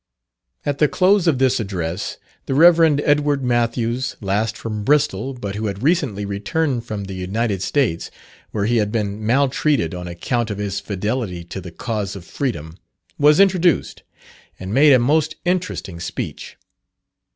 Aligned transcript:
At 0.65 0.79
the 0.79 0.87
close 0.87 1.27
of 1.27 1.37
this 1.37 1.59
address, 1.59 2.17
the 2.47 2.55
Rev. 2.55 2.99
Edward 3.01 3.43
Matthews, 3.43 4.15
last 4.19 4.57
from 4.57 4.83
Bristol, 4.83 5.35
but 5.35 5.53
who 5.53 5.67
had 5.67 5.83
recently 5.83 6.25
returned 6.25 6.85
from 6.85 7.03
the 7.03 7.13
United 7.13 7.61
States, 7.61 8.09
where 8.49 8.65
he 8.65 8.77
had 8.77 8.91
been 8.91 9.23
maltreated 9.23 9.93
on 9.93 10.07
account 10.07 10.49
of 10.49 10.57
his 10.57 10.79
fidelity 10.79 11.43
to 11.43 11.61
the 11.61 11.69
cause 11.69 12.15
of 12.15 12.25
freedom, 12.25 12.77
was 13.19 13.39
introduced, 13.39 14.01
and 14.59 14.73
made 14.73 14.91
a 14.91 14.97
most 14.97 15.35
interesting 15.45 15.99
speech. 15.99 16.57